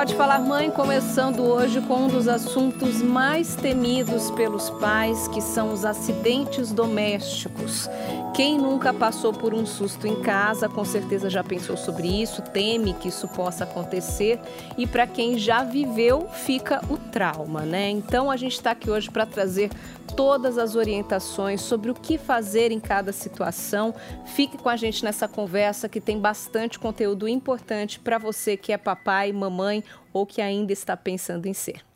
[0.00, 5.74] Pode Falar Mãe começando hoje com um dos assuntos mais temidos pelos pais, que são
[5.74, 7.86] os acidentes domésticos.
[8.34, 12.94] Quem nunca passou por um susto em casa, com certeza já pensou sobre isso, teme
[12.94, 14.40] que isso possa acontecer.
[14.78, 17.90] E para quem já viveu, fica o trauma, né?
[17.90, 19.70] Então a gente está aqui hoje para trazer
[20.16, 23.92] todas as orientações sobre o que fazer em cada situação.
[24.24, 28.78] Fique com a gente nessa conversa que tem bastante conteúdo importante para você que é
[28.78, 31.89] papai, mamãe ou que ainda está pensando em ser.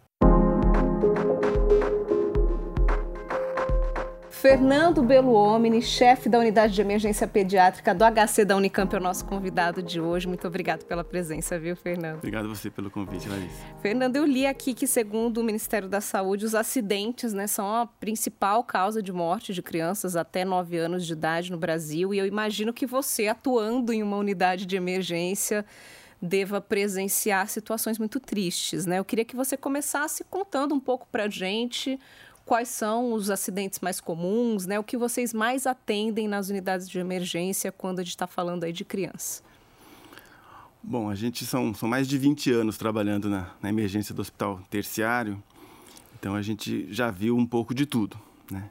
[4.44, 9.24] Fernando Beluomini, chefe da unidade de emergência pediátrica do HC da Unicamp, é o nosso
[9.24, 10.28] convidado de hoje.
[10.28, 12.18] Muito obrigado pela presença, viu, Fernando?
[12.18, 13.64] Obrigado você pelo convite, Larissa.
[13.80, 17.86] Fernando, eu li aqui que, segundo o Ministério da Saúde, os acidentes né, são a
[17.86, 22.12] principal causa de morte de crianças até 9 anos de idade no Brasil.
[22.12, 25.64] E eu imagino que você, atuando em uma unidade de emergência,
[26.20, 28.98] deva presenciar situações muito tristes, né?
[28.98, 31.98] Eu queria que você começasse contando um pouco para a gente
[32.44, 34.78] quais são os acidentes mais comuns, né?
[34.78, 38.72] O que vocês mais atendem nas unidades de emergência quando a gente está falando aí
[38.72, 39.42] de criança?
[40.82, 44.60] Bom, a gente são, são mais de 20 anos trabalhando na, na emergência do hospital
[44.68, 45.42] terciário,
[46.18, 48.18] então a gente já viu um pouco de tudo,
[48.50, 48.70] né?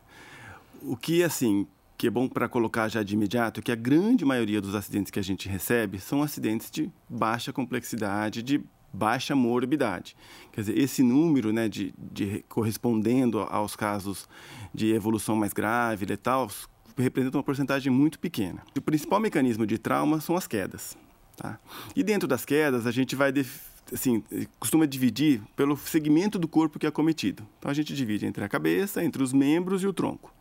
[0.83, 1.65] O que, assim,
[1.97, 5.09] que é bom para colocar já de imediato é que a grande maioria dos acidentes
[5.09, 8.61] que a gente recebe são acidentes de baixa complexidade, de
[8.93, 10.15] baixa morbidade.
[10.51, 14.29] Quer dizer, esse número, né, de, de correspondendo aos casos
[14.73, 16.49] de evolução mais grave, letal,
[16.95, 18.61] representa uma porcentagem muito pequena.
[18.77, 20.95] O principal mecanismo de trauma são as quedas.
[21.35, 21.59] Tá?
[21.95, 23.33] E dentro das quedas, a gente vai
[23.91, 24.23] assim,
[24.59, 27.45] costuma dividir pelo segmento do corpo que é cometido.
[27.57, 30.31] Então a gente divide entre a cabeça, entre os membros e o tronco.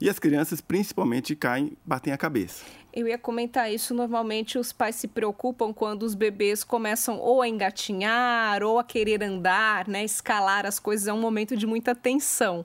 [0.00, 2.64] E as crianças, principalmente, caem, batem a cabeça.
[2.92, 3.94] Eu ia comentar isso.
[3.94, 9.22] Normalmente, os pais se preocupam quando os bebês começam ou a engatinhar ou a querer
[9.22, 11.06] andar, né, escalar as coisas.
[11.06, 12.64] É um momento de muita tensão.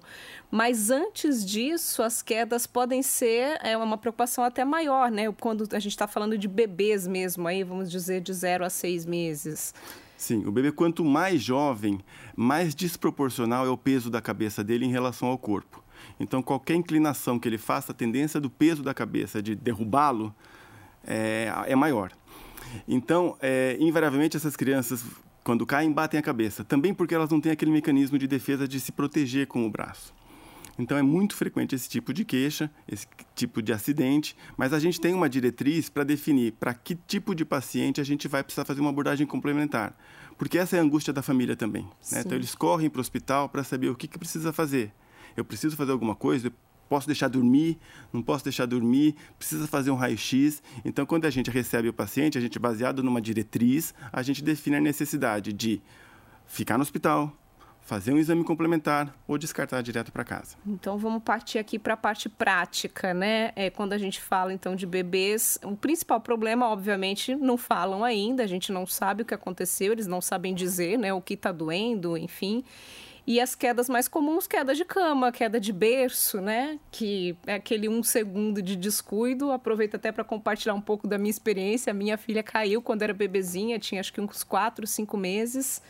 [0.50, 5.30] Mas antes disso, as quedas podem ser é uma preocupação até maior, né?
[5.34, 9.06] Quando a gente está falando de bebês mesmo, aí vamos dizer de zero a seis
[9.06, 9.74] meses.
[10.18, 12.00] Sim, o bebê quanto mais jovem,
[12.36, 15.85] mais desproporcional é o peso da cabeça dele em relação ao corpo.
[16.20, 20.34] Então, qualquer inclinação que ele faça, a tendência do peso da cabeça de derrubá-lo
[21.06, 22.12] é, é, maior.
[22.88, 25.04] Então, é, invariavelmente, essas crianças,
[25.44, 26.64] quando caem, batem a cabeça.
[26.64, 30.14] Também porque elas não têm aquele mecanismo de defesa de se proteger com o braço.
[30.78, 35.00] Então, é muito frequente esse tipo de queixa, esse tipo de acidente, mas a gente
[35.00, 38.82] tem uma diretriz para definir para que tipo de paciente a gente vai precisar fazer
[38.82, 39.96] uma abordagem complementar.
[40.38, 41.84] Porque essa é a angústia da família também.
[42.12, 42.22] Né?
[42.26, 44.92] Então, eles correm para o hospital para saber o que, que precisa fazer
[45.36, 46.52] eu preciso fazer alguma coisa,
[46.90, 47.78] posso deixar dormir,
[48.14, 50.62] não posso deixar dormir, precisa fazer um raio-x.
[50.84, 54.78] Então, quando a gente recebe o paciente, a gente, baseado numa diretriz, a gente define
[54.78, 55.82] a necessidade de
[56.46, 57.36] ficar no hospital,
[57.82, 60.58] fazer um exame complementar ou descartar direto para casa.
[60.66, 63.52] Então vamos partir aqui para a parte prática, né?
[63.56, 68.44] É, quando a gente fala então de bebês, o principal problema, obviamente, não falam ainda,
[68.44, 71.52] a gente não sabe o que aconteceu, eles não sabem dizer, né, o que está
[71.52, 72.64] doendo, enfim.
[73.28, 76.80] E as quedas mais comuns, queda de cama, queda de berço, né?
[76.92, 79.52] Que é aquele um segundo de descuido.
[79.52, 81.90] Aproveito até para compartilhar um pouco da minha experiência.
[81.90, 85.82] A minha filha caiu quando era bebezinha, tinha acho que uns 4, 5 meses.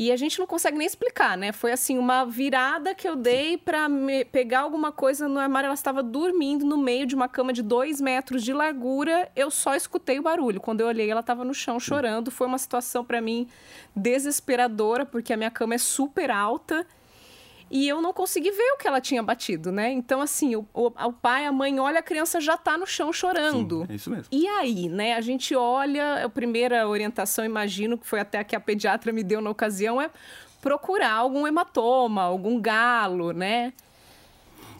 [0.00, 1.52] E a gente não consegue nem explicar, né?
[1.52, 3.86] Foi assim uma virada que eu dei para
[4.32, 5.66] pegar alguma coisa no armário.
[5.66, 9.30] Ela estava dormindo no meio de uma cama de dois metros de largura.
[9.36, 10.58] Eu só escutei o barulho.
[10.58, 12.30] Quando eu olhei, ela estava no chão chorando.
[12.30, 13.46] Foi uma situação para mim
[13.94, 16.86] desesperadora, porque a minha cama é super alta
[17.70, 19.92] e eu não consegui ver o que ela tinha batido, né?
[19.92, 23.12] Então, assim, o, o, o pai, a mãe olha, a criança já tá no chão
[23.12, 23.86] chorando.
[23.86, 24.26] Sim, é isso mesmo.
[24.32, 25.14] E aí, né?
[25.14, 29.22] A gente olha, a primeira orientação, imagino, que foi até a que a pediatra me
[29.22, 30.10] deu na ocasião, é
[30.60, 33.72] procurar algum hematoma, algum galo, né?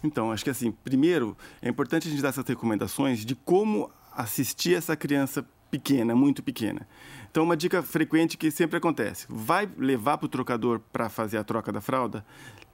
[0.02, 4.74] Então, acho que assim, primeiro, é importante a gente dar essas recomendações de como assistir
[4.74, 6.86] essa criança pequena, muito pequena.
[7.30, 11.44] Então, uma dica frequente que sempre acontece: vai levar para o trocador para fazer a
[11.44, 12.24] troca da fralda?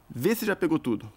[0.08, 1.10] Vê se já pegou tudo.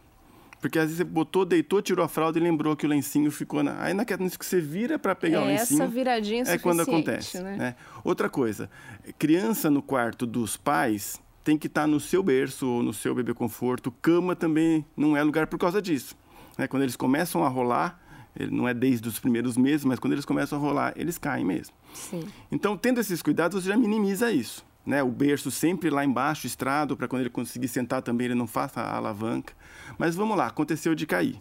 [0.59, 3.63] Porque às vezes você botou, deitou, tirou a fralda e lembrou que o lencinho ficou
[3.63, 3.81] na.
[3.81, 5.81] Aí naquela que você vira para pegar é, o lencinho.
[5.81, 7.41] Essa viradinha é quando acontece.
[7.41, 7.55] Né?
[7.55, 7.75] né?
[8.03, 8.69] Outra coisa,
[9.17, 13.15] criança no quarto dos pais tem que estar tá no seu berço ou no seu
[13.15, 13.89] bebê conforto.
[14.01, 16.15] Cama também não é lugar por causa disso.
[16.57, 16.67] Né?
[16.67, 17.97] Quando eles começam a rolar,
[18.37, 21.45] ele não é desde os primeiros meses, mas quando eles começam a rolar, eles caem
[21.45, 21.73] mesmo.
[21.93, 22.21] Sim.
[22.51, 26.97] Então, tendo esses cuidados, você já minimiza isso né, o berço sempre lá embaixo, estrado,
[26.97, 29.53] para quando ele conseguir sentar também ele não faça a alavanca.
[29.99, 31.39] Mas vamos lá, aconteceu de cair.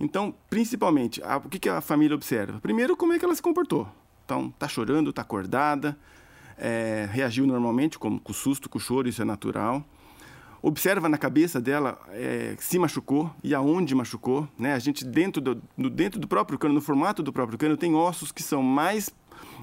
[0.00, 2.58] Então, principalmente, a, o que, que a família observa?
[2.58, 3.86] Primeiro, como é que ela se comportou.
[4.24, 5.96] Então, está chorando, está acordada,
[6.58, 9.84] é, reagiu normalmente, como com susto, com choro, isso é natural.
[10.60, 14.48] Observa na cabeça dela é, se machucou e aonde machucou.
[14.58, 14.74] Né?
[14.74, 17.94] A gente, dentro do, no, dentro do próprio cano, no formato do próprio cano, tem
[17.94, 19.10] ossos que são mais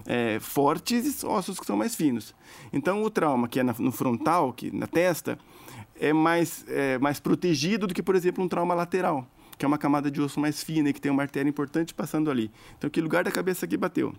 [0.06, 2.36] é, fortes e ossos que são mais finos.
[2.72, 5.38] Então, o trauma que é na, no frontal, que na testa,
[6.00, 9.28] é mais, é mais protegido do que, por exemplo, um trauma lateral,
[9.58, 12.32] que é uma camada de osso mais fina e que tem uma artéria importante passando
[12.32, 12.52] ali.
[12.78, 14.14] Então, que lugar da cabeça que bateu?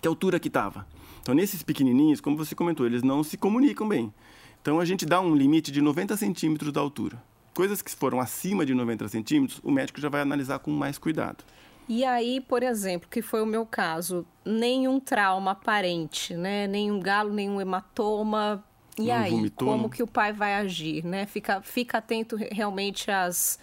[0.00, 0.84] Que altura que estava?
[1.20, 4.12] Então, nesses pequenininhos, como você comentou, eles não se comunicam bem.
[4.60, 7.22] Então, a gente dá um limite de 90 centímetros da altura.
[7.54, 11.44] Coisas que foram acima de 90 centímetros, o médico já vai analisar com mais cuidado.
[11.88, 16.66] E aí, por exemplo, que foi o meu caso, nenhum trauma aparente, né?
[16.66, 18.64] Nenhum galo, nenhum hematoma,
[18.98, 21.26] e não aí, vomitou, como que o pai vai agir, né?
[21.26, 23.58] Fica, fica atento realmente às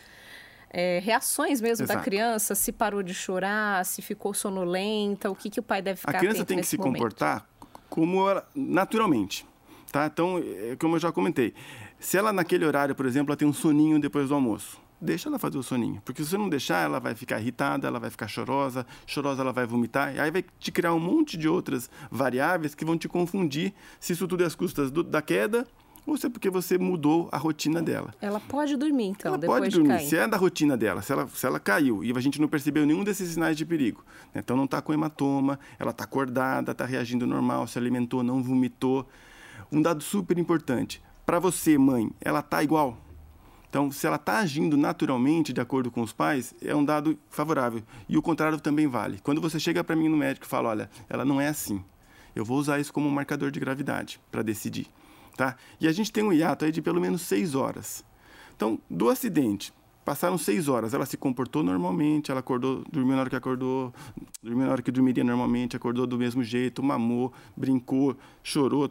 [0.69, 2.00] é, reações mesmo Exato.
[2.00, 6.00] da criança, se parou de chorar, se ficou sonolenta, o que, que o pai deve
[6.00, 6.94] ficar A criança tem que se momento.
[6.94, 7.48] comportar
[7.89, 9.45] como ela, naturalmente,
[9.92, 10.07] tá?
[10.07, 11.54] Então, é, como eu já comentei,
[12.00, 15.39] se ela naquele horário, por exemplo, ela tem um soninho depois do almoço, deixa ela
[15.39, 16.01] fazer o soninho.
[16.03, 19.53] Porque se você não deixar, ela vai ficar irritada, ela vai ficar chorosa, chorosa ela
[19.53, 23.07] vai vomitar, e aí vai te criar um monte de outras variáveis que vão te
[23.07, 25.65] confundir se isso tudo é às custas do, da queda
[26.05, 28.13] ou se é porque você mudou a rotina dela.
[28.19, 30.01] Ela pode dormir, então, ela depois pode dormir.
[30.05, 32.85] Se é da rotina dela, se ela, se ela caiu e a gente não percebeu
[32.85, 34.03] nenhum desses sinais de perigo,
[34.33, 34.41] né?
[34.43, 39.07] então não está com hematoma, ela está acordada, está reagindo normal, se alimentou, não vomitou.
[39.71, 42.97] Um dado super importante, para você, mãe, ela está igual?
[43.69, 47.83] Então, se ela está agindo naturalmente de acordo com os pais, é um dado favorável.
[48.07, 49.19] E o contrário também vale.
[49.21, 51.83] Quando você chega para mim no médico e fala, olha, ela não é assim,
[52.36, 54.88] eu vou usar isso como um marcador de gravidade para decidir.
[55.38, 55.56] Tá?
[55.80, 58.04] E a gente tem um hiato aí de pelo menos seis horas.
[58.56, 59.71] Então, do acidente,
[60.04, 63.94] passaram seis horas, ela se comportou normalmente, ela acordou, dormiu na hora que acordou,
[64.42, 68.89] dormiu na hora que dormiria normalmente, acordou do mesmo jeito, mamou, brincou, chorou,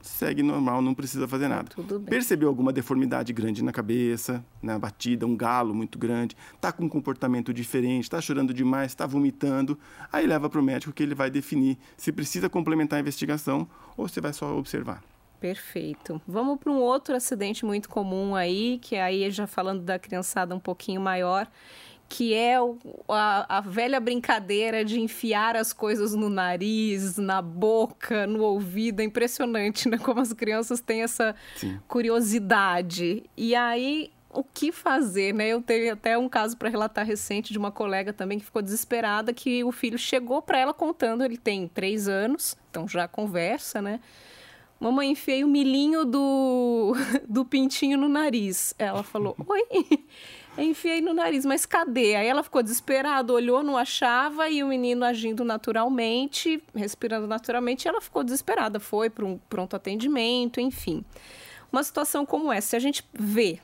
[0.00, 1.70] segue normal, não precisa fazer nada.
[2.06, 6.88] Percebeu alguma deformidade grande na cabeça, na batida, um galo muito grande, está com um
[6.88, 9.78] comportamento diferente, está chorando demais, está vomitando,
[10.12, 14.08] aí leva para o médico que ele vai definir se precisa complementar a investigação ou
[14.08, 15.02] se vai só observar.
[15.40, 16.20] Perfeito.
[16.26, 20.60] Vamos para um outro acidente muito comum aí, que aí já falando da criançada um
[20.60, 21.46] pouquinho maior,
[22.08, 22.56] que é
[23.08, 29.00] a, a, velha brincadeira de enfiar as coisas no nariz, na boca, no ouvido.
[29.00, 29.98] É impressionante, né?
[29.98, 31.78] Como as crianças têm essa Sim.
[31.88, 33.24] curiosidade.
[33.36, 35.48] E aí, o que fazer, né?
[35.48, 39.32] Eu tenho até um caso para relatar recente de uma colega também que ficou desesperada
[39.32, 44.00] que o filho chegou para ela contando, ele tem três anos, então já conversa, né?
[44.78, 46.92] Mamãe, enfiei o milhinho do,
[47.26, 48.74] do pintinho no nariz.
[48.78, 50.04] Ela falou, oi?
[50.64, 52.14] Enfiei no nariz, mas cadê?
[52.14, 58.00] Aí ela ficou desesperada, olhou, não achava, e o menino agindo naturalmente, respirando naturalmente, ela
[58.00, 61.04] ficou desesperada, foi para um pronto atendimento, enfim.
[61.70, 63.58] Uma situação como essa, se a gente vê,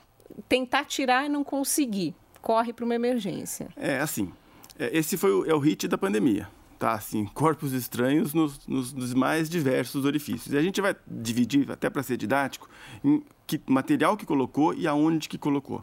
[0.47, 3.69] tentar tirar e não conseguir, corre para uma emergência.
[3.75, 4.31] É, assim,
[4.77, 6.47] é, esse foi o, é o hit da pandemia.
[6.77, 10.53] Tá, assim, corpos estranhos nos, nos, nos mais diversos orifícios.
[10.53, 12.69] E a gente vai dividir, até para ser didático,
[13.01, 15.81] em que material que colocou e aonde que colocou.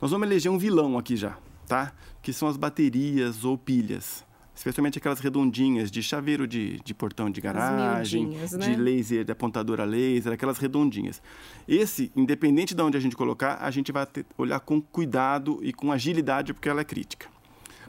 [0.00, 1.36] Nós vamos eleger um vilão aqui já,
[1.66, 1.92] tá?
[2.22, 4.24] Que são as baterias ou pilhas.
[4.54, 8.46] Especialmente aquelas redondinhas de chaveiro de, de portão de garagem, né?
[8.46, 11.20] de laser, de apontadora laser, aquelas redondinhas.
[11.66, 15.72] Esse, independente de onde a gente colocar, a gente vai ter, olhar com cuidado e
[15.72, 17.26] com agilidade, porque ela é crítica.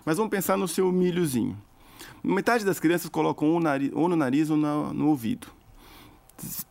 [0.04, 1.56] Mas vamos pensar no seu milhozinho.
[2.24, 5.48] Metade das crianças colocam ou, no nariz ou no, no ouvido.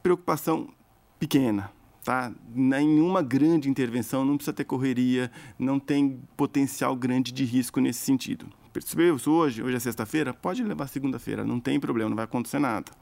[0.02, 0.68] Preocupação
[1.20, 1.70] pequena,
[2.04, 2.30] tá?
[2.54, 8.46] Nenhuma grande intervenção, não precisa ter correria, não tem potencial grande de risco nesse sentido.
[8.72, 9.62] Percebeu isso hoje?
[9.62, 10.34] Hoje é sexta-feira?
[10.34, 12.92] Pode levar segunda-feira, não tem problema, não vai acontecer nada.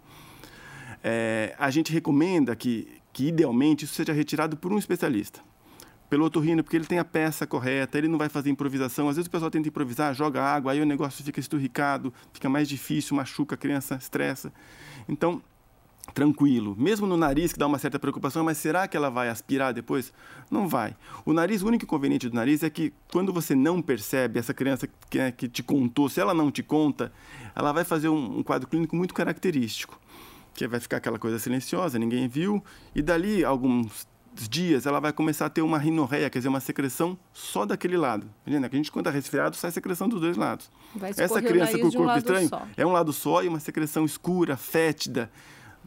[1.03, 5.41] É, a gente recomenda que, que, idealmente, isso seja retirado por um especialista.
[6.09, 9.09] Pelo otorrino, porque ele tem a peça correta, ele não vai fazer improvisação.
[9.09, 12.69] Às vezes o pessoal tenta improvisar, joga água, aí o negócio fica esturricado, fica mais
[12.69, 14.53] difícil, machuca a criança, estressa.
[15.09, 15.43] Então,
[16.15, 16.75] tranquilo.
[16.79, 20.13] Mesmo no nariz, que dá uma certa preocupação, mas será que ela vai aspirar depois?
[20.51, 20.97] Não vai.
[21.25, 24.89] O nariz, o único inconveniente do nariz é que quando você não percebe, essa criança
[25.09, 27.13] que, é, que te contou, se ela não te conta,
[27.55, 29.99] ela vai fazer um, um quadro clínico muito característico.
[30.55, 32.63] Que vai ficar aquela coisa silenciosa, ninguém viu,
[32.95, 37.19] e dali alguns dias ela vai começar a ter uma rinorreia, quer dizer, uma secreção
[37.33, 38.27] só daquele lado.
[38.47, 38.69] Entendeu?
[38.71, 40.71] A gente, quando está resfriado, sai secreção dos dois lados.
[41.17, 42.67] Essa criança com o corpo um estranho só.
[42.77, 45.31] é um lado só e uma secreção escura, fétida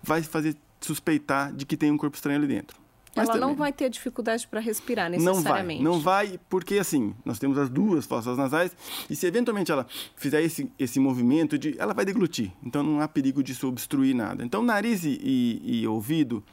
[0.06, 2.78] vai fazer suspeitar de que tem um corpo estranho ali dentro.
[3.16, 5.82] Mas ela também, não vai ter dificuldade para respirar necessariamente.
[5.82, 8.76] Não vai, não vai, porque assim, nós temos as duas fossas nasais
[9.10, 12.52] e se eventualmente ela fizer esse, esse movimento, de, ela vai deglutir.
[12.62, 14.44] Então não há perigo disso obstruir nada.
[14.44, 16.44] Então nariz e, e, e ouvido,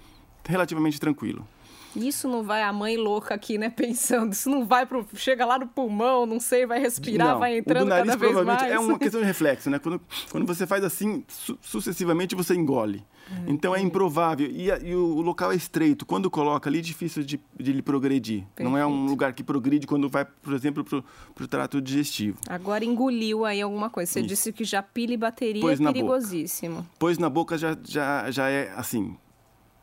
[0.44, 1.47] relativamente tranquilo.
[1.94, 5.58] Isso não vai a mãe louca aqui, né, pensando, isso não vai pro chega lá
[5.58, 8.62] no pulmão, não sei, vai respirar, não, vai entrando o do nariz, cada vez provavelmente
[8.62, 8.72] mais.
[8.72, 9.78] É uma questão de reflexo, né?
[9.78, 13.04] Quando, quando você faz assim, su sucessivamente você engole.
[13.30, 14.49] Hum, então é improvável.
[14.50, 16.04] E, e o, local é estreito.
[16.04, 18.44] Quando coloca ali, é difícil de, de ele progredir.
[18.54, 18.68] Perfeito.
[18.68, 22.38] Não é um lugar que progride quando vai, por exemplo, para o trato digestivo.
[22.49, 24.11] Agora engoliu aí alguma coisa.
[24.11, 24.28] Você Isso.
[24.28, 26.87] disse que já pilha e bateria pois é perigosíssimo.
[26.99, 29.16] Pois na boca já, já, já é assim,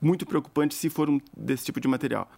[0.01, 2.29] muito preocupante se for um desse tipo de material.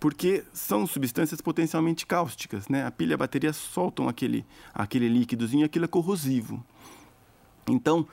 [0.00, 2.86] Porque são substâncias potencialmente cáusticas, né?
[2.86, 6.64] A pilha e a bateria soltam aquele, aquele líquidozinho e aquilo é corrosivo.
[7.68, 8.06] Então,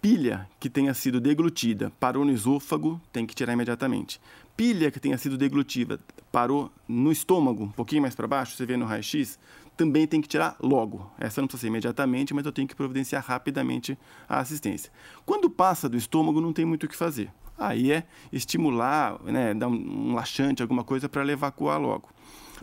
[0.00, 4.20] pilha que tenha sido deglutida, parou no esôfago, tem que tirar imediatamente.
[4.56, 5.98] Pilha que tenha sido deglutida,
[6.30, 9.38] parou no estômago, um pouquinho mais para baixo, você vê no raio-x,
[9.76, 11.10] também tem que tirar logo.
[11.18, 13.98] Essa não precisa ser imediatamente, mas eu tenho que providenciar rapidamente
[14.28, 14.92] a assistência.
[15.24, 17.32] Quando passa do estômago, não tem muito o que fazer.
[17.58, 22.08] Aí é estimular, né, dar um laxante, alguma coisa para evacuar logo.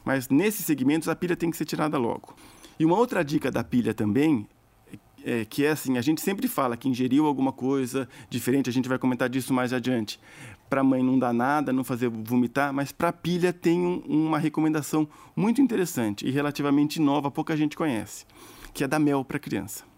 [0.03, 2.35] Mas nesses segmentos a pilha tem que ser tirada logo.
[2.79, 4.47] E uma outra dica da pilha também
[5.23, 8.89] é, que é assim, a gente sempre fala que ingeriu alguma coisa diferente, a gente
[8.89, 10.19] vai comentar disso mais adiante.
[10.69, 13.99] Para a mãe não dá nada, não fazer vomitar, mas para a pilha tem um,
[14.07, 18.25] uma recomendação muito interessante e relativamente nova, pouca gente conhece,
[18.73, 19.90] que é dar mel para criança.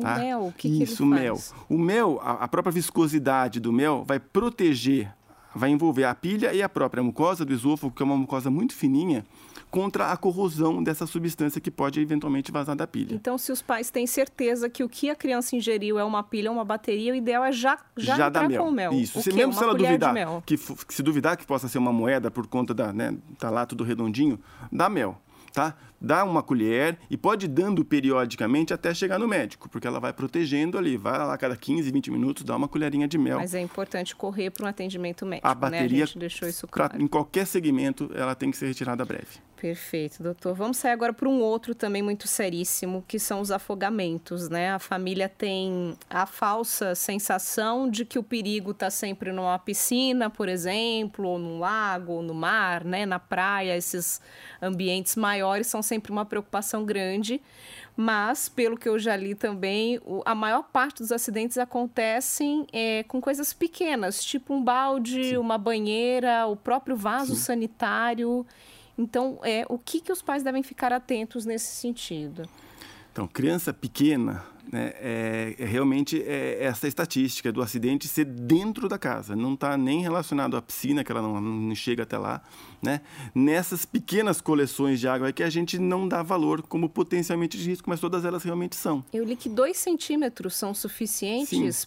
[0.00, 0.16] Tá?
[0.16, 1.40] O mel, o que, Isso, que o mel.
[1.68, 5.12] O mel, a, a própria viscosidade do mel vai proteger,
[5.54, 8.74] vai envolver a pilha e a própria mucosa do esôfago, que é uma mucosa muito
[8.74, 9.24] fininha,
[9.70, 13.14] contra a corrosão dessa substância que pode eventualmente vazar da pilha.
[13.14, 16.50] Então, se os pais têm certeza que o que a criança ingeriu é uma pilha
[16.50, 18.64] ou uma bateria, o ideal é já, já, já entrar mel.
[18.64, 18.92] com mel.
[18.92, 19.20] Isso.
[19.20, 20.14] se mesmo se ela duvidar,
[20.46, 23.66] que, que, se duvidar que possa ser uma moeda por conta da, né, tá lá
[23.66, 24.38] tudo redondinho,
[24.70, 25.20] dá mel
[25.54, 25.74] tá?
[26.04, 30.12] Dá uma colher e pode ir dando periodicamente até chegar no médico, porque ela vai
[30.12, 30.96] protegendo ali.
[30.96, 33.38] Vai lá cada 15, 20 minutos, dá uma colherinha de mel.
[33.38, 36.02] Mas é importante correr para um atendimento médico, a bateria, né?
[36.02, 36.94] A gente deixou isso claro.
[36.94, 39.40] Pra, em qualquer segmento, ela tem que ser retirada breve.
[39.64, 40.54] Perfeito, doutor.
[40.54, 44.72] Vamos sair agora para um outro também muito seríssimo, que são os afogamentos, né?
[44.72, 50.50] A família tem a falsa sensação de que o perigo está sempre numa piscina, por
[50.50, 53.06] exemplo, ou num lago, ou no mar, né?
[53.06, 54.20] Na praia, esses
[54.60, 57.40] ambientes maiores são sempre uma preocupação grande.
[57.96, 63.20] Mas, pelo que eu já li também, a maior parte dos acidentes acontecem é, com
[63.20, 65.36] coisas pequenas, tipo um balde, Sim.
[65.36, 67.40] uma banheira, o próprio vaso Sim.
[67.42, 68.44] sanitário.
[68.98, 72.48] Então, é, o que, que os pais devem ficar atentos nesse sentido?
[73.12, 78.98] Então, criança pequena, né, é, é, realmente é essa estatística do acidente ser dentro da
[78.98, 82.42] casa, não está nem relacionado à piscina, que ela não, não, chega até lá,
[82.82, 83.00] né?
[83.34, 87.68] Nessas pequenas coleções de água é que a gente não dá valor como potencialmente de
[87.68, 89.04] risco, mas todas elas realmente são.
[89.12, 91.86] Eu li que dois centímetros são suficientes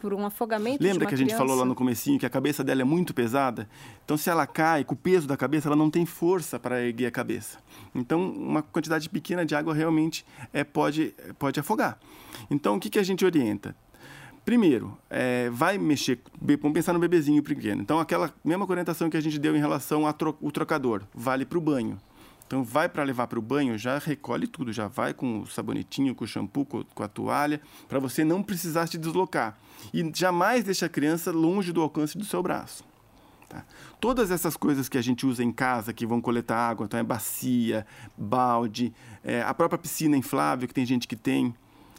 [0.00, 1.44] para um afogamento Lembra que a gente criança?
[1.44, 3.68] falou lá no comecinho que a cabeça dela é muito pesada?
[4.04, 7.06] Então, se ela cai com o peso da cabeça, ela não tem força para erguer
[7.06, 7.58] a cabeça.
[7.94, 11.98] Então, uma quantidade pequena de água realmente é, pode, pode afogar.
[12.50, 13.74] Então, o que, que a gente orienta?
[14.44, 17.82] Primeiro, é, vai mexer, vamos pensar no bebezinho pequeno.
[17.82, 21.58] Então, aquela mesma orientação que a gente deu em relação ao tro, trocador, vale para
[21.58, 21.98] o banho.
[22.46, 26.14] Então, vai para levar para o banho, já recolhe tudo, já vai com o sabonetinho,
[26.14, 29.58] com o shampoo, com, com a toalha, para você não precisar se deslocar.
[29.92, 32.82] E jamais deixe a criança longe do alcance do seu braço.
[33.50, 33.64] Tá?
[34.00, 37.02] Todas essas coisas que a gente usa em casa, que vão coletar água, então é
[37.02, 37.86] bacia,
[38.16, 41.54] balde, é, a própria piscina inflável, que tem gente que tem,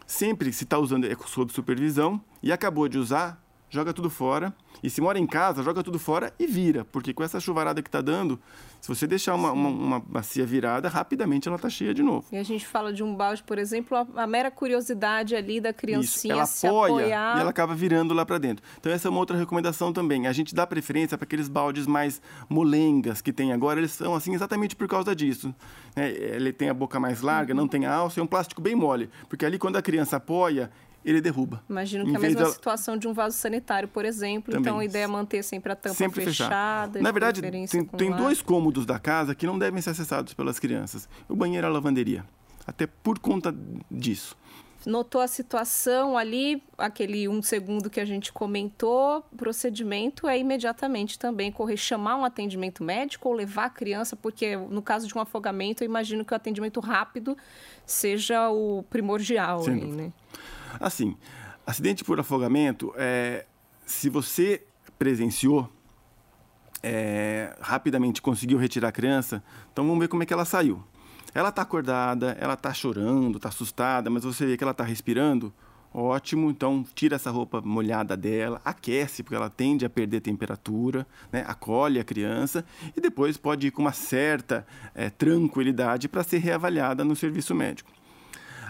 [0.10, 3.40] sempre se está usando é sob supervisão e acabou de usar,
[3.70, 4.54] joga tudo fora.
[4.82, 7.90] E se mora em casa, joga tudo fora e vira, porque com essa chuvarada que
[7.90, 8.40] está dando,
[8.80, 12.26] se você deixar uma, uma, uma, bacia virada, rapidamente ela está cheia de novo.
[12.32, 15.74] E a gente fala de um balde, por exemplo, a, a mera curiosidade ali da
[15.74, 17.38] criancinha Isso, ela apoia apoiar...
[17.38, 18.64] e ela acaba virando lá para dentro.
[18.80, 20.28] Então essa é uma outra recomendação também.
[20.28, 24.34] A gente dá preferência para aqueles baldes mais molengas que tem agora, eles são assim
[24.34, 25.54] exatamente por causa disso.
[25.94, 27.60] É, ele tem a boca mais larga, uhum.
[27.60, 30.72] não tem a alça, é um plástico bem mole, porque ali quando a criança apoia,
[31.04, 31.64] ele derruba.
[31.70, 34.52] Imagino que é a mesma situação de um vaso sanitário, por exemplo.
[34.52, 34.62] Também.
[34.62, 37.02] Então a ideia é manter sempre a tampa sempre fechada.
[37.02, 41.08] Na verdade, tem, tem dois cômodos da casa que não devem ser acessados pelas crianças:
[41.28, 42.26] o banheiro e a lavanderia.
[42.66, 43.56] Até por conta
[43.90, 44.38] disso.
[44.86, 51.52] Notou a situação ali, aquele um segundo que a gente comentou, procedimento é imediatamente também
[51.52, 55.84] correr, chamar um atendimento médico ou levar a criança, porque no caso de um afogamento,
[55.84, 57.38] eu imagino que o atendimento rápido
[57.86, 59.66] seja o primordial.
[59.68, 60.14] Aí, né?
[60.80, 61.16] Assim,
[61.66, 63.46] acidente por afogamento, é,
[63.86, 64.64] se você
[64.98, 65.70] presenciou,
[66.82, 70.84] é, rapidamente conseguiu retirar a criança, então vamos ver como é que ela saiu.
[71.34, 75.54] Ela está acordada, ela está chorando, está assustada, mas você vê que ela está respirando,
[75.94, 76.50] ótimo.
[76.50, 81.44] Então, tira essa roupa molhada dela, aquece, porque ela tende a perder temperatura, né?
[81.48, 87.04] acolhe a criança e depois pode ir com uma certa é, tranquilidade para ser reavaliada
[87.04, 87.92] no serviço médico.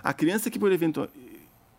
[0.03, 1.09] A criança que, por, eventu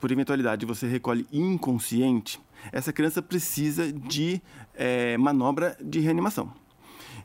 [0.01, 2.41] por eventualidade, você recolhe inconsciente,
[2.73, 4.41] essa criança precisa de
[4.75, 6.53] é, manobra de reanimação.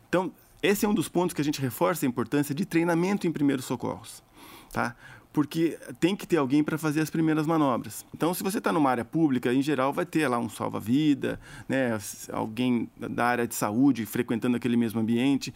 [0.09, 3.31] Então, esse é um dos pontos que a gente reforça a importância de treinamento em
[3.31, 4.23] primeiros socorros,
[4.71, 4.95] tá?
[5.31, 8.05] Porque tem que ter alguém para fazer as primeiras manobras.
[8.13, 11.97] Então, se você está numa área pública, em geral vai ter lá um salva-vida, né?
[12.31, 15.53] alguém da área de saúde frequentando aquele mesmo ambiente.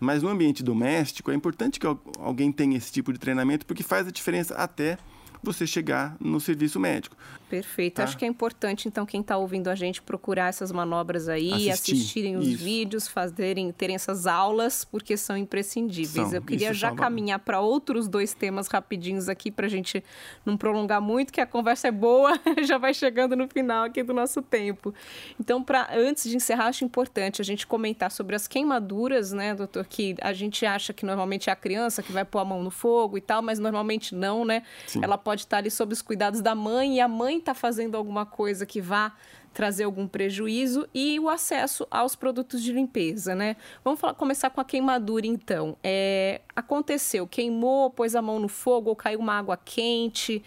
[0.00, 1.86] Mas no ambiente doméstico, é importante que
[2.18, 4.98] alguém tenha esse tipo de treinamento, porque faz a diferença até
[5.42, 7.16] você chegar no serviço médico.
[7.50, 7.96] Perfeito.
[7.96, 8.04] Tá?
[8.04, 11.92] Acho que é importante, então, quem está ouvindo a gente procurar essas manobras aí, Assistir.
[11.92, 12.62] assistirem os Isso.
[12.62, 16.28] vídeos, fazerem, terem essas aulas, porque são imprescindíveis.
[16.28, 16.32] São.
[16.32, 17.02] Eu queria Isso já salva...
[17.02, 20.04] caminhar para outros dois temas rapidinhos aqui, para a gente
[20.46, 24.14] não prolongar muito, que a conversa é boa, já vai chegando no final aqui do
[24.14, 24.94] nosso tempo.
[25.38, 29.84] Então, pra, antes de encerrar, acho importante a gente comentar sobre as queimaduras, né, doutor?
[29.86, 32.70] Que a gente acha que normalmente é a criança que vai pôr a mão no
[32.70, 34.62] fogo e tal, mas normalmente não, né?
[34.86, 35.00] Sim.
[35.02, 37.96] Ela pode pode estar ali sob os cuidados da mãe e a mãe está fazendo
[37.96, 39.12] alguma coisa que vá
[39.52, 43.56] trazer algum prejuízo e o acesso aos produtos de limpeza, né?
[43.84, 45.76] Vamos falar, começar com a queimadura, então.
[45.82, 50.42] É, aconteceu, queimou, pôs a mão no fogo ou caiu uma água quente.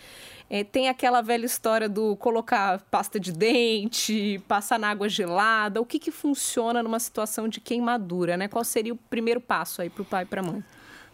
[0.50, 5.81] É, tem aquela velha história do colocar pasta de dente, passar na água gelada.
[5.81, 8.47] O que, que funciona numa situação de queimadura, né?
[8.47, 10.63] Qual seria o primeiro passo aí para o pai e para a mãe?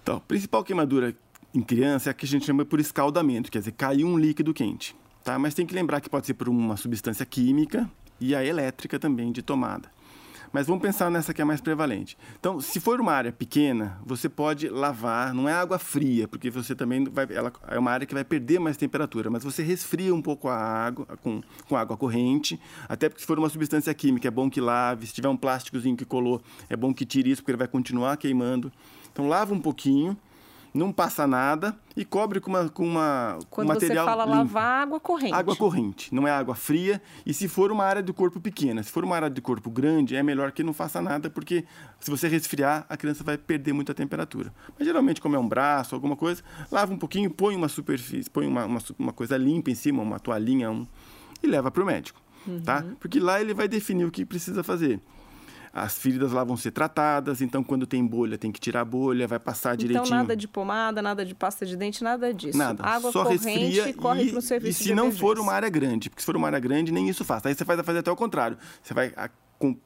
[0.04, 1.16] Então, a principal queimadura
[1.54, 4.54] em criança é a que a gente chama por escaldamento, quer dizer, caiu um líquido
[4.54, 4.96] quente.
[5.24, 5.38] Tá?
[5.38, 9.32] Mas tem que lembrar que pode ser por uma substância química e a elétrica também
[9.32, 9.90] de tomada.
[10.52, 12.18] Mas vamos pensar nessa que é mais prevalente.
[12.40, 16.74] Então, se for uma área pequena, você pode lavar, não é água fria, porque você
[16.74, 20.22] também vai, ela é uma área que vai perder mais temperatura, mas você resfria um
[20.22, 24.32] pouco a água com, com água corrente, até porque se for uma substância química, é
[24.32, 27.52] bom que lave, se tiver um plásticozinho que colou, é bom que tire isso, porque
[27.52, 28.72] ele vai continuar queimando.
[29.12, 30.18] Então, lava um pouquinho,
[30.74, 34.38] não passa nada e cobre com uma com uma Quando material você fala limpo.
[34.38, 35.34] lavar água corrente.
[35.34, 37.02] Água corrente, não é água fria.
[37.26, 40.16] E se for uma área do corpo pequena, se for uma área de corpo grande,
[40.16, 41.66] é melhor que não faça nada, porque
[42.00, 44.54] se você resfriar, a criança vai perder muita temperatura.
[44.78, 48.48] Mas geralmente, como é um braço, alguma coisa, lava um pouquinho, põe uma superfície, põe
[48.48, 50.88] uma, uma, uma coisa limpa em cima, uma toalhinha, um,
[51.42, 52.22] e leva para o médico.
[52.46, 52.52] Tá?
[52.52, 52.62] Uhum.
[52.62, 52.86] Tá?
[53.00, 55.00] Porque lá ele vai definir o que precisa fazer
[55.74, 59.28] as feridas lá vão ser tratadas, então quando tem bolha tem que tirar a bolha,
[59.28, 60.06] vai passar então, direitinho.
[60.06, 62.58] Então nada de pomada, nada de pasta de dente, nada disso.
[62.58, 65.70] Nada, Água só corrente, resfria corre e, pro serviço e se não for uma área
[65.70, 67.46] grande, porque se for uma área grande nem isso faz.
[67.46, 69.14] Aí você vai fazer até o contrário, você vai
[69.58, 69.78] com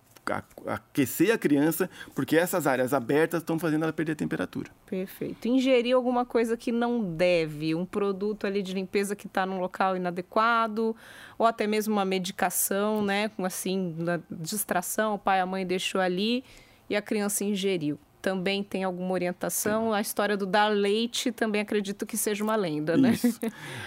[0.66, 4.72] aquecer a criança, porque essas áreas abertas estão fazendo ela perder a temperatura.
[4.86, 5.48] Perfeito.
[5.48, 9.98] Ingerir alguma coisa que não deve, um produto ali de limpeza que está num local
[9.98, 10.96] inadequado,
[11.38, 13.96] ou até mesmo uma medicação, né, com assim,
[14.32, 16.44] distração, o pai e a mãe deixou ali
[16.90, 18.00] e a criança ingeriu.
[18.22, 19.88] Também tem alguma orientação?
[19.88, 19.96] Sim.
[19.96, 23.12] A história do dar leite também acredito que seja uma lenda, né?
[23.12, 23.40] Isso.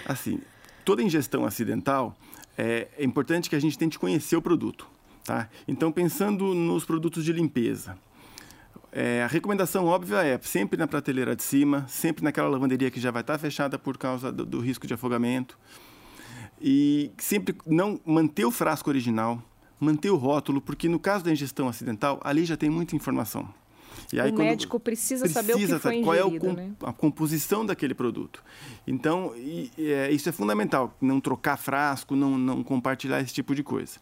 [0.05, 0.41] Assim,
[0.85, 2.15] toda ingestão acidental
[2.59, 4.87] é, é importante que a gente tente conhecer o produto.
[5.27, 5.49] Tá?
[5.67, 7.99] Então, pensando nos produtos de limpeza,
[8.93, 13.11] é, a recomendação óbvia é sempre na prateleira de cima, sempre naquela lavanderia que já
[13.11, 15.59] vai estar fechada por causa do, do risco de afogamento.
[16.63, 19.43] E sempre não manter o frasco original,
[19.81, 23.53] manter o rótulo, porque no caso da ingestão acidental, ali já tem muita informação.
[24.13, 26.73] E aí, o médico precisa, precisa saber o que foi qual ingerido, é né?
[26.83, 28.45] a composição daquele produto.
[28.87, 33.65] Então, e, é, isso é fundamental, não trocar frasco, não, não compartilhar esse tipo de
[33.65, 33.99] coisa.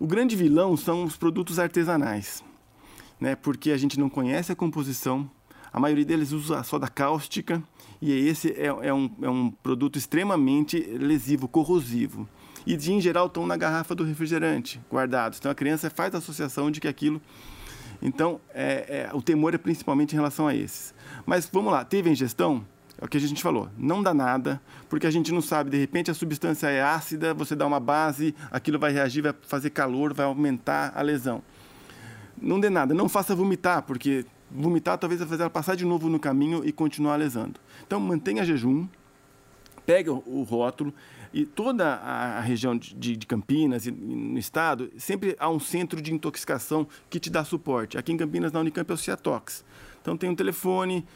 [0.00, 2.44] O grande vilão são os produtos artesanais,
[3.20, 3.34] né?
[3.34, 5.28] porque a gente não conhece a composição,
[5.72, 7.60] a maioria deles usa soda cáustica,
[8.00, 12.28] e esse é, é, um, é um produto extremamente lesivo, corrosivo.
[12.64, 15.38] E, em geral, estão na garrafa do refrigerante, guardados.
[15.38, 17.20] Então, a criança faz a associação de que aquilo...
[18.00, 20.94] Então, é, é, o temor é principalmente em relação a esses.
[21.26, 22.64] Mas, vamos lá, teve ingestão?
[23.00, 25.78] É o que a gente falou, não dá nada, porque a gente não sabe, de
[25.78, 30.12] repente a substância é ácida, você dá uma base, aquilo vai reagir, vai fazer calor,
[30.12, 31.40] vai aumentar a lesão.
[32.40, 36.08] Não dê nada, não faça vomitar, porque vomitar talvez vai fazer ela passar de novo
[36.08, 37.60] no caminho e continuar lesando.
[37.86, 38.88] Então mantenha jejum,
[39.86, 40.92] pega o rótulo
[41.32, 46.12] e toda a região de, de, Campinas e no estado sempre há um centro de
[46.12, 47.96] intoxicação que te dá suporte.
[47.96, 49.64] Aqui em Campinas, na Unicamp, é o Ciatox.
[50.00, 51.06] Então tem um telefone,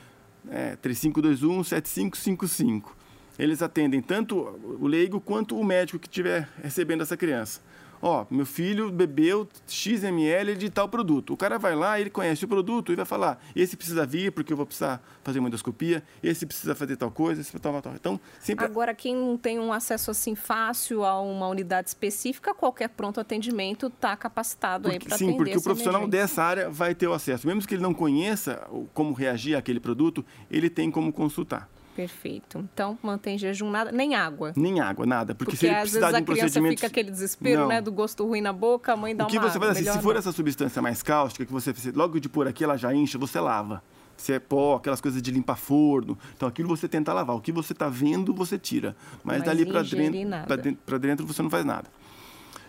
[0.50, 2.90] é, 3521-7555.
[3.38, 4.36] Eles atendem tanto
[4.80, 7.60] o leigo quanto o médico que estiver recebendo essa criança.
[8.02, 11.32] Ó, meu filho bebeu X ml de tal produto.
[11.32, 14.52] O cara vai lá, ele conhece o produto e vai falar, esse precisa vir porque
[14.52, 17.94] eu vou precisar fazer uma endoscopia, esse precisa fazer tal coisa, esse tal, tal.
[17.94, 18.64] Então, sempre...
[18.64, 23.86] Agora, quem não tem um acesso assim fácil a uma unidade específica, qualquer pronto atendimento
[23.86, 26.22] está capacitado porque, aí para atender Sim, porque o profissional emergência.
[26.22, 27.46] dessa área vai ter o acesso.
[27.46, 31.68] Mesmo que ele não conheça como reagir àquele produto, ele tem como consultar.
[31.94, 32.58] Perfeito.
[32.72, 34.52] Então, mantém jejum, nada, nem água.
[34.56, 35.34] Nem água, nada.
[35.34, 36.74] Porque, porque se ele às precisar vezes de um a criança procedimento...
[36.76, 37.68] fica aquele desespero, não.
[37.68, 37.80] né?
[37.80, 40.02] Do gosto ruim na boca, a mãe dá o que uma você faz assim, se
[40.02, 40.18] for não.
[40.18, 43.82] essa substância mais cáustica, que você logo de pôr aqui ela já enche, você lava.
[44.16, 46.16] Se é pó, aquelas coisas de limpar forno.
[46.36, 47.36] Então, aquilo você tenta lavar.
[47.36, 48.94] O que você está vendo, você tira.
[49.24, 51.88] Mas, Mas dali para dentro, dentro, dentro, você não faz nada.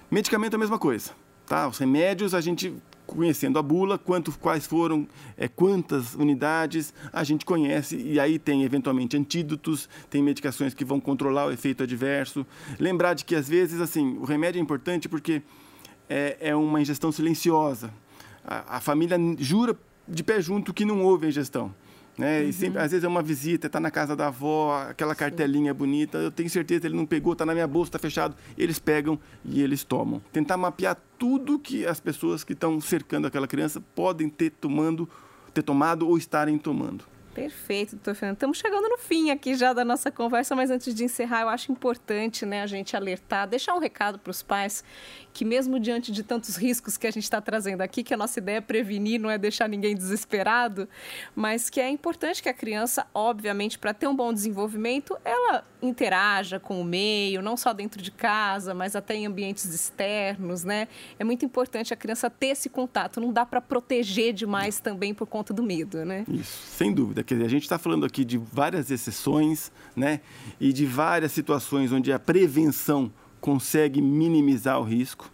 [0.09, 1.11] Medicamento é a mesma coisa.
[1.45, 1.67] Tá?
[1.67, 2.73] Os remédios, a gente
[3.13, 8.63] conhecendo a bula, quanto, quais foram, é, quantas unidades a gente conhece e aí tem
[8.63, 12.45] eventualmente antídotos, tem medicações que vão controlar o efeito adverso.
[12.79, 15.41] Lembrar de que às vezes assim o remédio é importante porque
[16.09, 17.93] é, é uma ingestão silenciosa.
[18.45, 21.73] A, a família jura de pé junto que não houve a ingestão.
[22.17, 22.41] Né?
[22.41, 22.49] Uhum.
[22.49, 25.77] E sempre, às vezes é uma visita, está na casa da avó, aquela cartelinha Sim.
[25.77, 28.35] bonita, eu tenho certeza que ele não pegou, está na minha bolsa, está fechado.
[28.57, 30.21] Eles pegam e eles tomam.
[30.31, 35.09] Tentar mapear tudo que as pessoas que estão cercando aquela criança podem ter tomando,
[35.53, 37.12] ter tomado ou estarem tomando.
[37.33, 38.35] Perfeito, doutor Fernando.
[38.35, 41.71] Estamos chegando no fim aqui já da nossa conversa, mas antes de encerrar, eu acho
[41.71, 44.83] importante né, a gente alertar, deixar um recado para os pais
[45.33, 48.37] que mesmo diante de tantos riscos que a gente está trazendo aqui, que a nossa
[48.37, 50.87] ideia é prevenir, não é deixar ninguém desesperado,
[51.35, 56.59] mas que é importante que a criança, obviamente, para ter um bom desenvolvimento, ela interaja
[56.59, 60.87] com o meio, não só dentro de casa, mas até em ambientes externos, né?
[61.19, 65.27] É muito importante a criança ter esse contato, não dá para proteger demais também por
[65.27, 66.23] conta do medo, né?
[66.27, 67.23] Isso, sem dúvida.
[67.23, 70.21] Quer dizer, a gente está falando aqui de várias exceções, né?
[70.59, 75.29] E de várias situações onde a prevenção consegue minimizar o risco.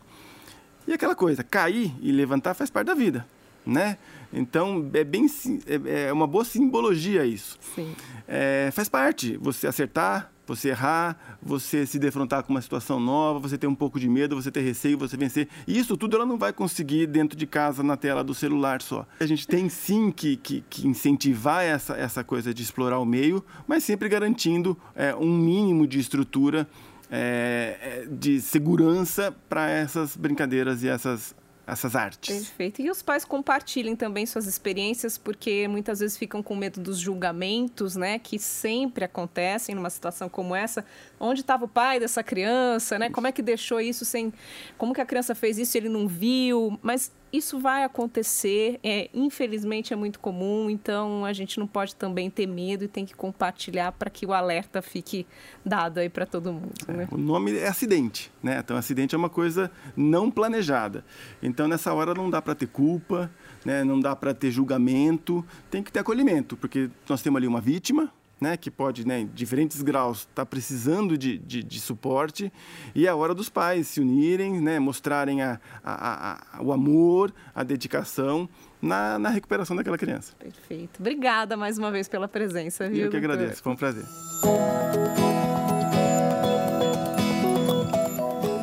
[0.87, 3.27] E aquela coisa, cair e levantar faz parte da vida,
[3.63, 3.99] né?
[4.33, 5.27] Então é bem
[5.67, 7.57] é, é uma boa simbologia isso.
[7.75, 7.95] Sim.
[8.27, 13.57] É, faz parte você acertar, você errar, você se defrontar com uma situação nova, você
[13.57, 15.47] ter um pouco de medo, você ter receio, você vencer.
[15.67, 19.05] E isso tudo ela não vai conseguir dentro de casa, na tela do celular só.
[19.19, 23.45] A gente tem sim que, que, que incentivar essa, essa coisa de explorar o meio,
[23.67, 26.67] mas sempre garantindo é, um mínimo de estrutura
[27.11, 31.35] é, é, de segurança para essas brincadeiras e essas
[31.71, 32.35] essas artes.
[32.35, 32.81] Perfeito.
[32.81, 37.95] E os pais compartilhem também suas experiências, porque muitas vezes ficam com medo dos julgamentos,
[37.95, 38.19] né?
[38.19, 40.85] Que sempre acontecem numa situação como essa.
[41.19, 43.09] Onde estava o pai dessa criança, né?
[43.09, 44.33] Como é que deixou isso sem.
[44.77, 46.79] Como que a criança fez isso e ele não viu?
[46.81, 52.29] Mas isso vai acontecer, é, infelizmente é muito comum, então a gente não pode também
[52.29, 55.25] ter medo e tem que compartilhar para que o alerta fique
[55.63, 56.73] dado aí para todo mundo.
[56.87, 57.07] Né?
[57.09, 58.59] É, o nome é acidente, né?
[58.59, 61.05] Então acidente é uma coisa não planejada.
[61.41, 63.31] Então nessa hora não dá para ter culpa,
[63.63, 63.83] né?
[63.83, 68.11] não dá para ter julgamento, tem que ter acolhimento, porque nós temos ali uma vítima,
[68.39, 72.51] né, que pode, né, em diferentes graus, estar tá precisando de, de, de, suporte,
[72.95, 77.33] e é a hora dos pais se unirem, né, mostrarem a, a, a, o amor,
[77.53, 78.49] a dedicação
[78.81, 80.33] na, na recuperação daquela criança.
[80.39, 80.99] Perfeito.
[80.99, 82.89] Obrigada mais uma vez pela presença.
[82.89, 84.05] Viu, Eu que agradeço, foi um prazer.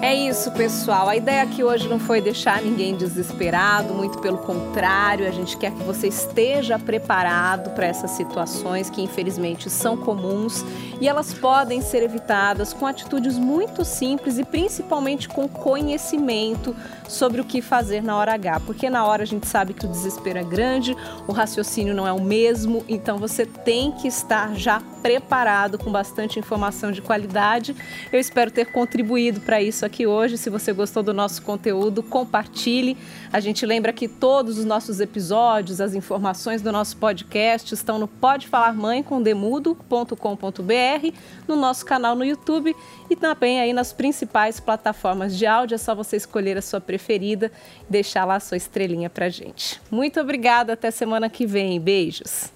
[0.06, 1.08] É isso, pessoal.
[1.08, 5.72] A ideia aqui hoje não foi deixar ninguém desesperado, muito pelo contrário, a gente quer
[5.72, 10.64] que você esteja preparado para essas situações que infelizmente são comuns
[11.00, 16.74] e elas podem ser evitadas com atitudes muito simples e principalmente com conhecimento
[17.08, 19.88] sobre o que fazer na hora H, porque na hora a gente sabe que o
[19.88, 24.80] desespero é grande, o raciocínio não é o mesmo, então você tem que estar já
[25.06, 27.76] preparado com bastante informação de qualidade.
[28.12, 30.36] Eu espero ter contribuído para isso aqui hoje.
[30.36, 32.98] Se você gostou do nosso conteúdo, compartilhe.
[33.32, 38.08] A gente lembra que todos os nossos episódios, as informações do nosso podcast estão no
[40.86, 41.12] podefalarmãecomdemudo.com.br,
[41.46, 42.74] no nosso canal no YouTube
[43.08, 45.74] e também aí nas principais plataformas de áudio.
[45.74, 47.50] É só você escolher a sua preferida
[47.88, 49.80] e deixar lá a sua estrelinha pra gente.
[49.90, 51.80] Muito obrigada, até semana que vem.
[51.80, 52.55] Beijos.